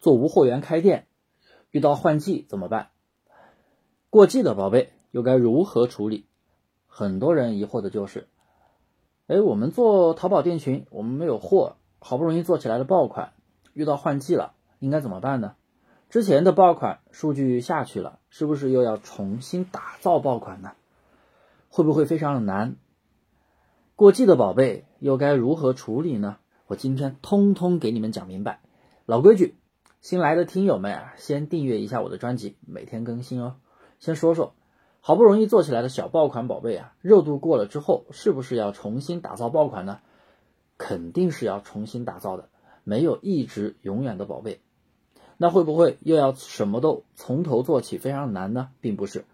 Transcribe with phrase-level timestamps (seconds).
[0.00, 1.06] 做无货源开店，
[1.70, 2.88] 遇到换季怎么办？
[4.08, 6.24] 过季的宝贝又该如何处理？
[6.86, 8.26] 很多人疑惑的就是，
[9.26, 13.34] 哎，我们做淘宝店群，我们没有货，好不容易做起来的爆款，
[13.74, 15.54] 遇到换季了，应该怎么办呢？
[16.08, 20.72] 之前的爆款数据下去了，是不是又要重新打造爆款呢？
[21.68, 22.76] 会不会非常的难？
[23.96, 26.38] 过季的宝贝又该如何处理呢？
[26.66, 28.60] 我今天通通给你们讲明白。
[29.04, 29.56] 老规矩，
[30.00, 33.56] 新来的听友们啊，先订阅一下我的专辑，每天更新哦。
[33.98, 34.54] 先说说，
[35.00, 40.00] 好不容易做起来的小爆款宝贝啊，热度过了之后，是不是要重新打造爆款呢？
[40.78, 42.48] 肯定是要重新打造的，
[42.82, 44.62] 没有一直永远的宝贝。
[45.36, 48.70] 那会不会又要什么都从头做起，非常难呢？
[48.80, 49.26] 并不是，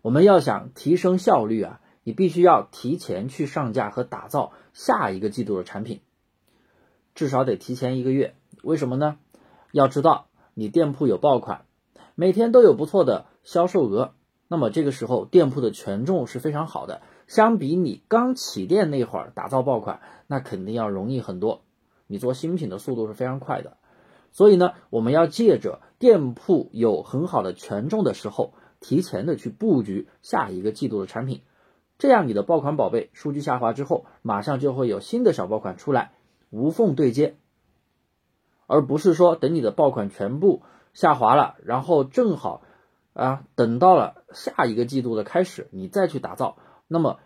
[0.00, 6.00] 我们要想提升效率啊，你必须要提前去上架和打造下一个季度的产品，
[7.14, 8.34] 至少得提前一个月。
[8.62, 9.18] 为什么呢？
[9.72, 11.66] 要知道你店铺有爆款，
[12.14, 14.12] 每天都有不错的销售额，
[14.48, 17.02] 那么这个时候店铺的权重是非常好的。
[17.26, 21.62] 相比你刚起店那会儿打造爆款，那肯定要容易很多。
[22.06, 23.76] 你做新品的速度是非常快的。
[24.30, 31.42] 所以呢，我们要借着店铺有很好的权重的时候，提前的去布局下一个季度的产品，
[31.98, 36.12] 这样你的爆款宝贝数据下滑之后，马上就会有新的小爆款出来，
[36.50, 37.36] 无缝对接，
[38.68, 42.62] 而不是说等你的爆款全部下滑了，然后正好
[43.14, 47.18] 啊等到了下一个季度的开始，你再去打造，那么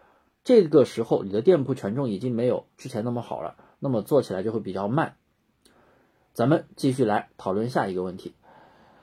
[0.45, 5.17] 这个时候你的店铺权重已经没有之前那么好了，那么做起来就会比较慢。
[6.33, 8.35] 咱们继续来讨论下一个问题。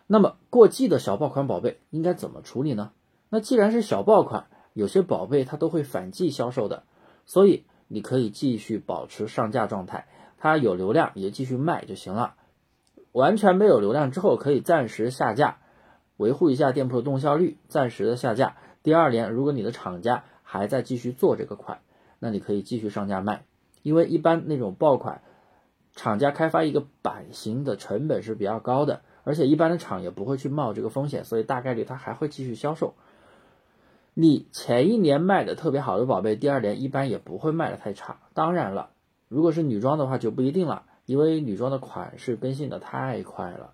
[0.07, 2.91] 那么过季的小爆款宝贝应该怎么处理呢？
[3.29, 6.83] 那既然是小爆款，有些宝贝它都会反季销售的，
[7.25, 10.07] 所以你可以继续保持上架状态，
[10.39, 12.33] 它有流量也继续卖就行了。
[13.11, 15.57] 完全没有流量之后，可以暂时下架，
[16.17, 18.55] 维护一下店铺的动销率，暂时的下架。
[18.81, 21.79] 第二年，如果你的厂家还在继续做这个款，
[22.17, 23.43] 那你可以继续上架卖，
[23.83, 25.21] 因为一般那种爆款。
[25.95, 32.93] 厂家开发一个版型的成本是比较高的，而且一般的厂也不会去冒这个风险，所以大概率它还会继续销售。
[34.13, 38.19] 你前一年卖的特别好的宝贝，第二年一般也不会卖的太差。
[38.33, 38.91] 当然了，
[39.29, 43.71] 如果是女装的话就不一定了，因为女装的款式更新的太快了。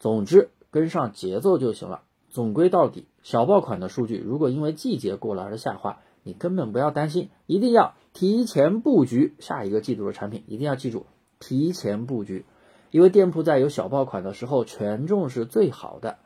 [0.00, 2.02] 总之，跟上节奏就行了。
[2.28, 7.94] 总归到底，小爆款的数据如果因为季节过了而下滑，你根本不要担心，一定要。
[8.14, 11.06] 提前布局下一个季度的产品，一定要记住
[11.38, 12.46] 提前布局，
[12.90, 16.18] 因为店铺在有小爆款的时候权重是最好的，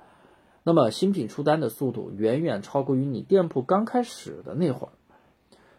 [0.62, 4.93] 那么新品出单的速度远远超过于你店铺刚开始的那会儿。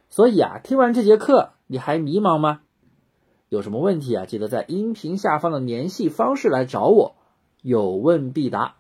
[0.10, 2.62] 所以啊，听完这节课你还迷茫吗？
[3.50, 4.26] 有什么问题啊？
[4.26, 7.16] 记得在音频下方的联系方式来找我，
[7.62, 8.78] 有问必答。